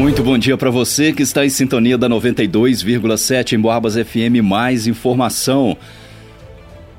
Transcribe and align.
Muito 0.00 0.22
bom 0.22 0.38
dia 0.38 0.56
para 0.56 0.70
você 0.70 1.12
que 1.12 1.22
está 1.22 1.44
em 1.44 1.50
sintonia 1.50 1.98
da 1.98 2.08
92,7 2.08 3.52
em 3.52 3.60
Boabas 3.60 3.96
FM. 3.96 4.42
Mais 4.42 4.86
informação. 4.86 5.76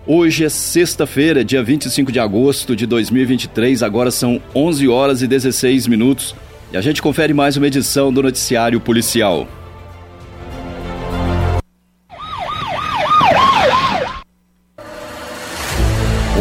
Hoje 0.05 0.45
é 0.45 0.49
sexta-feira, 0.49 1.43
dia 1.43 1.63
25 1.63 2.11
de 2.11 2.19
agosto 2.19 2.75
de 2.75 2.85
2023. 2.85 3.81
Agora 3.81 4.11
são 4.11 4.39
11 4.53 4.87
horas 4.87 5.23
e 5.23 5.27
16 5.27 5.87
minutos. 5.87 6.35
E 6.71 6.77
a 6.77 6.81
gente 6.81 7.01
confere 7.01 7.33
mais 7.33 7.57
uma 7.57 7.65
edição 7.65 8.13
do 8.13 8.21
Noticiário 8.21 8.79
Policial. 8.79 9.47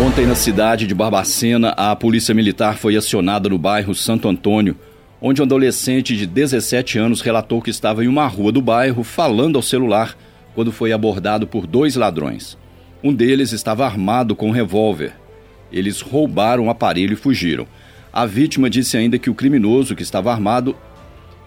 Ontem, 0.07 0.27
na 0.27 0.35
cidade 0.35 0.87
de 0.87 0.95
Barbacena, 0.95 1.71
a 1.71 1.97
Polícia 1.97 2.35
Militar 2.35 2.77
foi 2.77 2.97
acionada 2.97 3.49
no 3.49 3.57
bairro 3.57 3.95
Santo 3.95 4.29
Antônio 4.29 4.77
onde 5.21 5.41
um 5.41 5.45
adolescente 5.45 6.17
de 6.17 6.27
17 6.27 6.99
anos 6.99 7.21
relatou 7.21 7.61
que 7.61 7.71
estava 7.71 8.05
em 8.05 8.09
uma 8.09 8.27
rua 8.27 8.51
do 8.51 8.63
bairro 8.63 9.05
falando 9.05 9.57
ao 9.57 9.63
celular 9.63 10.17
quando 10.55 10.73
foi 10.73 10.93
abordado 10.93 11.47
por 11.47 11.67
dois 11.67 11.95
ladrões. 11.95 12.57
Um 13.03 13.15
deles 13.15 13.53
estava 13.53 13.85
armado 13.85 14.35
com 14.35 14.49
um 14.49 14.53
revólver. 14.53 15.13
Eles 15.73 16.01
roubaram 16.01 16.67
o 16.67 16.71
aparelho 16.71 17.13
e 17.13 17.17
fugiram. 17.17 17.67
A 18.13 18.27
vítima 18.27 18.69
disse 18.69 18.97
ainda 18.97 19.19
que 19.19 19.31
o 19.31 19.35
criminoso, 19.35 19.95
que 19.95 20.03
estava 20.03 20.33
armado, 20.33 20.75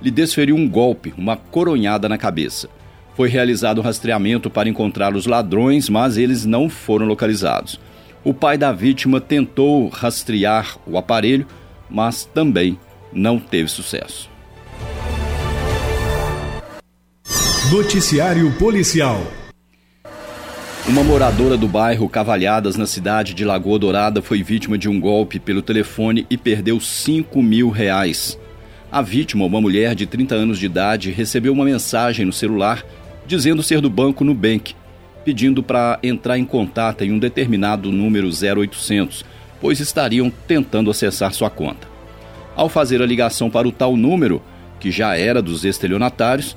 lhe 0.01 0.09
desferiu 0.09 0.55
um 0.55 0.67
golpe, 0.67 1.13
uma 1.17 1.35
coronhada 1.35 2.07
na 2.07 2.17
cabeça. 2.17 2.69
Foi 3.15 3.29
realizado 3.29 3.79
um 3.79 3.83
rastreamento 3.83 4.49
para 4.49 4.69
encontrar 4.69 5.15
os 5.15 5.25
ladrões, 5.25 5.89
mas 5.89 6.17
eles 6.17 6.45
não 6.45 6.69
foram 6.69 7.05
localizados. 7.05 7.79
O 8.23 8.33
pai 8.33 8.57
da 8.57 8.71
vítima 8.71 9.19
tentou 9.19 9.89
rastrear 9.89 10.77
o 10.87 10.97
aparelho, 10.97 11.45
mas 11.89 12.25
também 12.25 12.79
não 13.13 13.39
teve 13.39 13.69
sucesso. 13.69 14.29
Noticiário 17.71 18.51
Policial. 18.53 19.25
Uma 20.87 21.01
moradora 21.01 21.55
do 21.55 21.67
bairro 21.67 22.09
Cavalhadas, 22.09 22.75
na 22.75 22.85
cidade 22.85 23.33
de 23.33 23.45
Lagoa 23.45 23.79
Dourada, 23.79 24.21
foi 24.21 24.43
vítima 24.43 24.77
de 24.77 24.89
um 24.89 24.99
golpe 24.99 25.39
pelo 25.39 25.61
telefone 25.61 26.27
e 26.29 26.37
perdeu 26.37 26.79
5 26.79 27.41
mil 27.41 27.69
reais. 27.69 28.37
A 28.91 29.01
vítima, 29.01 29.45
uma 29.45 29.61
mulher 29.61 29.95
de 29.95 30.05
30 30.05 30.35
anos 30.35 30.59
de 30.59 30.65
idade, 30.65 31.09
recebeu 31.09 31.53
uma 31.53 31.65
mensagem 31.65 32.25
no 32.25 32.33
celular 32.33 32.85
dizendo 33.25 33.63
ser 33.63 33.79
do 33.79 33.89
banco 33.89 34.23
Nubank, 34.23 34.75
pedindo 35.23 35.63
para 35.63 35.97
entrar 36.03 36.37
em 36.37 36.45
contato 36.45 37.03
em 37.03 37.11
um 37.11 37.17
determinado 37.17 37.91
número 37.91 38.27
0800, 38.27 39.23
pois 39.61 39.79
estariam 39.79 40.29
tentando 40.29 40.91
acessar 40.91 41.33
sua 41.33 41.49
conta. 41.49 41.92
Ao 42.55 42.69
fazer 42.69 43.01
a 43.01 43.05
ligação 43.05 43.49
para 43.49 43.67
o 43.67 43.71
tal 43.71 43.95
número, 43.95 44.41
que 44.79 44.91
já 44.91 45.17
era 45.17 45.41
dos 45.41 45.65
estelionatários, 45.65 46.55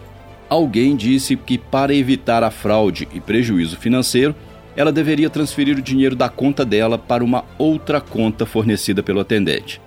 alguém 0.49 0.95
disse 0.95 1.37
que 1.37 1.57
para 1.57 1.95
evitar 1.95 2.43
a 2.43 2.51
fraude 2.51 3.09
e 3.15 3.21
prejuízo 3.21 3.77
financeiro, 3.77 4.35
ela 4.77 4.93
deveria 4.93 5.31
transferir 5.31 5.79
o 5.79 5.83
dinheiro 5.83 6.15
da 6.15 6.29
conta 6.29 6.65
dela 6.65 6.99
para 6.99 7.25
uma 7.25 7.45
outra 7.57 8.01
conta 8.01 8.45
fornecida 8.45 9.03
pelo 9.03 9.21
atendente. 9.21 9.81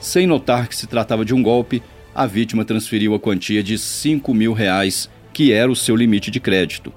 Sem 0.00 0.26
notar 0.26 0.66
que 0.66 0.76
se 0.76 0.86
tratava 0.86 1.24
de 1.24 1.32
um 1.32 1.42
golpe, 1.42 1.82
a 2.14 2.26
vítima 2.26 2.64
transferiu 2.64 3.14
a 3.14 3.20
quantia 3.20 3.62
de 3.62 3.78
5 3.78 4.34
mil 4.34 4.52
reais, 4.52 5.08
que 5.32 5.52
era 5.52 5.70
o 5.70 5.76
seu 5.76 5.94
limite 5.94 6.30
de 6.30 6.40
crédito, 6.40 6.92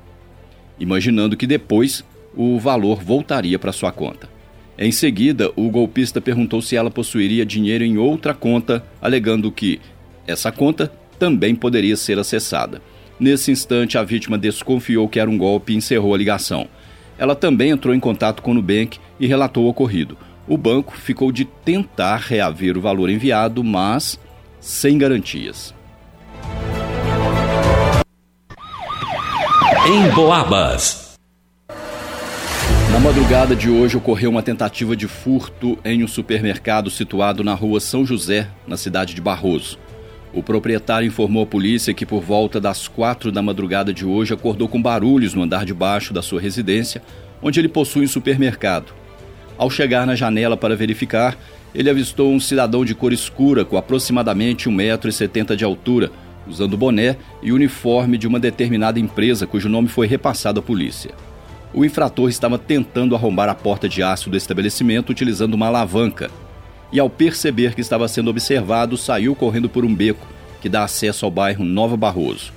imaginando 0.79 1.37
que 1.37 1.45
depois 1.45 2.03
o 2.35 2.57
valor 2.57 3.03
voltaria 3.03 3.59
para 3.59 3.71
sua 3.71 3.91
conta. 3.91 4.38
Em 4.81 4.93
seguida, 4.93 5.51
o 5.57 5.69
golpista 5.69 6.21
perguntou 6.21 6.61
se 6.61 6.77
ela 6.77 6.89
possuiria 6.89 7.45
dinheiro 7.45 7.83
em 7.83 7.97
outra 7.97 8.33
conta, 8.33 8.81
alegando 9.01 9.51
que 9.51 9.81
essa 10.25 10.53
conta 10.53 10.89
também 11.19 11.53
poderia 11.53 11.97
ser 11.97 12.17
acessada. 12.17 12.81
Nesse 13.19 13.51
instante, 13.51 13.97
a 13.97 14.03
vítima 14.03 14.37
desconfiou 14.37 15.09
que 15.09 15.19
era 15.19 15.29
um 15.29 15.37
golpe 15.37 15.73
e 15.73 15.75
encerrou 15.75 16.13
a 16.13 16.17
ligação. 16.17 16.65
Ela 17.17 17.35
também 17.35 17.71
entrou 17.71 17.93
em 17.93 17.99
contato 17.99 18.41
com 18.41 18.51
o 18.51 18.53
Nubank 18.53 18.97
e 19.19 19.27
relatou 19.27 19.65
o 19.65 19.67
ocorrido. 19.67 20.17
O 20.47 20.57
banco 20.57 20.95
ficou 20.95 21.29
de 21.29 21.43
tentar 21.43 22.15
reaver 22.15 22.77
o 22.77 22.81
valor 22.81 23.09
enviado, 23.09 23.61
mas 23.61 24.17
sem 24.61 24.97
garantias. 24.97 25.75
Em 29.85 30.09
Boabas. 30.15 31.08
Na 32.99 33.05
madrugada 33.05 33.55
de 33.55 33.69
hoje 33.69 33.95
ocorreu 33.95 34.29
uma 34.29 34.43
tentativa 34.43 34.93
de 34.93 35.07
furto 35.07 35.79
em 35.85 36.03
um 36.03 36.07
supermercado 36.07 36.89
situado 36.89 37.45
na 37.45 37.53
rua 37.53 37.79
São 37.79 38.05
José, 38.05 38.49
na 38.67 38.75
cidade 38.75 39.15
de 39.15 39.21
Barroso. 39.21 39.79
O 40.33 40.43
proprietário 40.43 41.07
informou 41.07 41.43
à 41.43 41.45
polícia 41.45 41.93
que 41.93 42.05
por 42.05 42.21
volta 42.21 42.59
das 42.59 42.89
quatro 42.89 43.31
da 43.31 43.41
madrugada 43.41 43.93
de 43.93 44.05
hoje 44.05 44.33
acordou 44.33 44.67
com 44.67 44.81
barulhos 44.81 45.33
no 45.33 45.43
andar 45.43 45.63
de 45.63 45.73
baixo 45.73 46.13
da 46.13 46.21
sua 46.21 46.41
residência, 46.41 47.01
onde 47.41 47.57
ele 47.57 47.69
possui 47.69 48.03
um 48.03 48.07
supermercado. 48.07 48.91
Ao 49.57 49.69
chegar 49.69 50.05
na 50.05 50.13
janela 50.13 50.57
para 50.57 50.75
verificar, 50.75 51.37
ele 51.73 51.89
avistou 51.89 52.33
um 52.33 52.39
cidadão 52.39 52.83
de 52.83 52.93
cor 52.93 53.13
escura 53.13 53.63
com 53.63 53.77
aproximadamente 53.77 54.69
1,70m 54.69 55.55
de 55.55 55.63
altura, 55.63 56.11
usando 56.45 56.75
boné 56.75 57.15
e 57.41 57.53
uniforme 57.53 58.17
de 58.17 58.27
uma 58.27 58.41
determinada 58.41 58.99
empresa 58.99 59.47
cujo 59.47 59.69
nome 59.69 59.87
foi 59.87 60.05
repassado 60.05 60.59
à 60.59 60.61
polícia. 60.61 61.28
O 61.73 61.85
infrator 61.85 62.29
estava 62.29 62.57
tentando 62.57 63.15
arrombar 63.15 63.47
a 63.47 63.53
porta 63.53 63.87
de 63.87 64.01
aço 64.01 64.29
do 64.29 64.37
estabelecimento 64.37 65.11
utilizando 65.11 65.53
uma 65.53 65.67
alavanca. 65.67 66.31
E 66.91 66.99
ao 66.99 67.09
perceber 67.09 67.75
que 67.75 67.81
estava 67.81 68.07
sendo 68.07 68.29
observado, 68.29 68.97
saiu 68.97 69.35
correndo 69.35 69.69
por 69.69 69.85
um 69.85 69.93
beco 69.93 70.27
que 70.61 70.67
dá 70.67 70.83
acesso 70.83 71.25
ao 71.25 71.31
bairro 71.31 71.63
Nova 71.63 71.95
Barroso. 71.95 72.51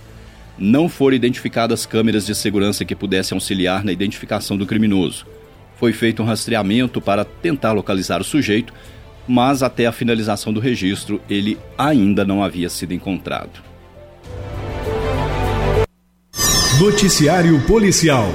Não 0.58 0.88
foram 0.88 1.16
identificadas 1.16 1.84
câmeras 1.84 2.24
de 2.24 2.34
segurança 2.34 2.84
que 2.84 2.94
pudessem 2.94 3.36
auxiliar 3.36 3.84
na 3.84 3.92
identificação 3.92 4.56
do 4.56 4.66
criminoso. 4.66 5.26
Foi 5.76 5.92
feito 5.92 6.22
um 6.22 6.26
rastreamento 6.26 7.00
para 7.00 7.24
tentar 7.24 7.72
localizar 7.72 8.20
o 8.20 8.24
sujeito, 8.24 8.72
mas 9.28 9.62
até 9.62 9.86
a 9.86 9.92
finalização 9.92 10.52
do 10.52 10.60
registro 10.60 11.20
ele 11.28 11.58
ainda 11.76 12.24
não 12.24 12.42
havia 12.42 12.70
sido 12.70 12.94
encontrado. 12.94 13.60
Noticiário 16.80 17.60
Policial 17.66 18.32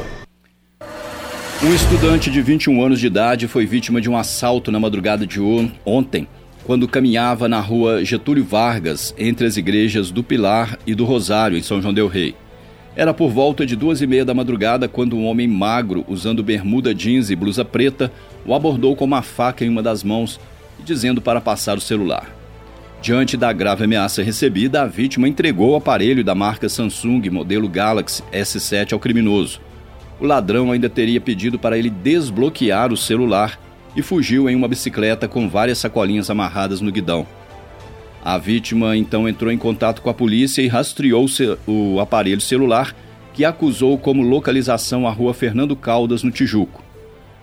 um 1.64 1.74
estudante 1.74 2.30
de 2.30 2.40
21 2.40 2.86
anos 2.86 3.00
de 3.00 3.08
idade 3.08 3.48
foi 3.48 3.66
vítima 3.66 4.00
de 4.00 4.08
um 4.08 4.16
assalto 4.16 4.72
na 4.72 4.80
madrugada 4.80 5.26
de 5.26 5.40
ontem, 5.84 6.28
quando 6.64 6.88
caminhava 6.88 7.48
na 7.48 7.60
rua 7.60 8.06
Getúlio 8.06 8.46
Vargas, 8.46 9.14
entre 9.18 9.48
as 9.48 9.58
igrejas 9.58 10.12
do 10.12 10.24
Pilar 10.24 10.78
e 10.86 10.94
do 10.94 11.04
Rosário, 11.04 11.58
em 11.58 11.64
São 11.64 11.82
João 11.82 11.94
Del 11.94 12.08
Rei. 12.08 12.36
Era 12.96 13.12
por 13.12 13.32
volta 13.32 13.66
de 13.66 13.76
duas 13.76 14.02
e 14.02 14.08
meia 14.08 14.24
da 14.24 14.36
madrugada 14.36 14.88
quando 14.88 15.16
um 15.16 15.26
homem 15.26 15.48
magro, 15.48 16.06
usando 16.08 16.44
bermuda 16.44 16.94
jeans 16.94 17.32
e 17.32 17.36
blusa 17.36 17.66
preta, 17.66 18.12
o 18.46 18.54
abordou 18.54 18.96
com 18.96 19.06
uma 19.06 19.24
faca 19.24 19.66
em 19.66 19.70
uma 19.70 19.82
das 19.82 20.04
mãos 20.04 20.40
e 20.80 20.84
dizendo 20.84 21.22
para 21.22 21.42
passar 21.42 21.76
o 21.76 21.82
celular. 21.82 22.36
Diante 23.02 23.36
da 23.36 23.52
grave 23.52 23.84
ameaça 23.84 24.22
recebida, 24.22 24.84
a 24.84 24.88
vítima 24.88 25.28
entregou 25.28 25.72
o 25.72 25.76
aparelho 25.76 26.24
da 26.24 26.36
marca 26.36 26.70
Samsung 26.70 27.30
modelo 27.32 27.68
Galaxy 27.68 28.22
S7 28.32 28.94
ao 28.94 29.00
criminoso 29.00 29.67
o 30.20 30.26
ladrão 30.26 30.72
ainda 30.72 30.90
teria 30.90 31.22
pedido 31.22 31.60
para 31.60 31.78
ele 31.78 31.90
desbloquear 31.90 32.92
o 32.92 32.98
celular 32.98 33.60
e 33.96 34.02
fugiu 34.02 34.50
em 34.50 34.56
uma 34.56 34.68
bicicleta 34.68 35.28
com 35.28 35.50
várias 35.50 35.78
sacolinhas 35.78 36.30
amarradas 36.30 36.82
no 36.82 36.92
guidão. 36.92 37.26
A 38.24 38.38
vítima 38.38 38.98
então 38.98 39.28
entrou 39.28 39.52
em 39.52 39.58
contato 39.58 40.02
com 40.02 40.10
a 40.10 40.14
polícia 40.14 40.62
e 40.62 40.68
rastreou 40.68 41.26
o 41.66 42.00
aparelho 42.00 42.42
celular, 42.42 42.96
que 43.34 43.46
acusou 43.46 43.98
como 43.98 44.22
localização 44.22 45.08
a 45.08 45.12
rua 45.12 45.34
Fernando 45.34 45.76
Caldas, 45.76 46.24
no 46.24 46.32
Tijuco. 46.32 46.84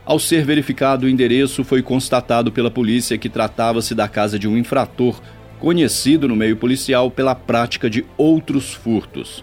Ao 0.04 0.18
ser 0.18 0.44
verificado 0.44 1.06
o 1.06 1.08
endereço, 1.08 1.64
foi 1.64 1.80
constatado 1.80 2.52
pela 2.52 2.70
polícia 2.70 3.16
que 3.16 3.28
tratava-se 3.28 3.94
da 3.94 4.06
casa 4.06 4.38
de 4.38 4.46
um 4.46 4.58
infrator 4.58 5.20
conhecido 5.58 6.28
no 6.28 6.36
meio 6.36 6.56
policial 6.56 7.10
pela 7.10 7.34
prática 7.34 7.88
de 7.88 8.04
outros 8.18 8.74
furtos. 8.74 9.42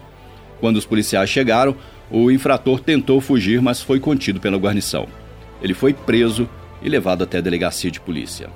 Quando 0.60 0.78
os 0.78 0.86
policiais 0.86 1.30
chegaram, 1.30 1.76
o 2.12 2.30
infrator 2.30 2.80
tentou 2.80 3.22
fugir, 3.22 3.62
mas 3.62 3.82
foi 3.82 4.00
contido 4.00 4.40
pela 4.40 4.58
guarnição. 4.58 5.08
Ele 5.62 5.74
foi 5.74 5.94
preso 5.94 6.50
e 6.82 6.90
levado 6.90 7.24
até 7.24 7.38
a 7.38 7.42
delegacia 7.42 7.90
de 7.90 8.00
polícia. 8.00 8.50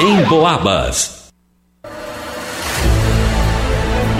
Em 0.00 0.22
Boabas. 0.28 1.18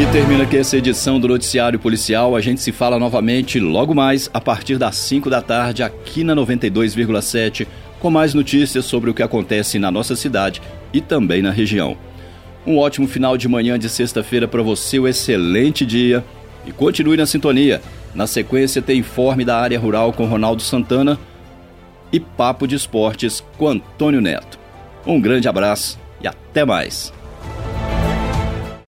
E 0.01 0.07
termina 0.13 0.45
aqui 0.45 0.57
essa 0.57 0.77
edição 0.77 1.19
do 1.19 1.27
Noticiário 1.27 1.79
Policial. 1.79 2.37
A 2.37 2.41
gente 2.41 2.61
se 2.61 2.71
fala 2.71 2.99
novamente 2.99 3.59
logo 3.59 3.95
mais 3.95 4.31
a 4.33 4.41
partir 4.41 4.77
das 4.77 4.95
5 4.97 5.29
da 5.29 5.43
tarde 5.43 5.83
aqui 5.83 6.23
na 6.23 6.37
92,7 6.37 7.67
com 7.99 8.11
mais 8.11 8.33
notícias 8.33 8.85
sobre 8.85 9.11
o 9.11 9.15
que 9.15 9.23
acontece 9.23 9.79
na 9.79 9.91
nossa 9.91 10.15
cidade 10.15 10.63
e 10.93 11.01
também 11.01 11.43
na 11.43 11.51
região. 11.51 11.97
Um 12.69 12.77
ótimo 12.77 13.09
final 13.09 13.39
de 13.39 13.49
manhã 13.49 13.79
de 13.79 13.89
sexta-feira 13.89 14.47
para 14.47 14.63
você, 14.63 14.99
um 14.99 15.09
excelente 15.09 15.87
dia 15.87 16.23
e 16.67 16.71
continue 16.71 17.17
na 17.17 17.25
sintonia. 17.25 17.81
Na 18.15 18.27
sequência 18.27 18.83
tem 18.83 18.99
informe 18.99 19.43
da 19.43 19.59
área 19.59 19.81
rural 19.81 20.13
com 20.13 20.27
Ronaldo 20.27 20.61
Santana 20.61 21.19
e 22.13 22.21
papo 22.21 22.69
de 22.69 22.75
esportes 22.75 23.43
com 23.57 23.69
Antônio 23.69 24.21
Neto. 24.21 24.59
Um 25.07 25.19
grande 25.19 25.49
abraço 25.49 25.99
e 26.21 26.29
até 26.29 26.63
mais. 26.63 27.11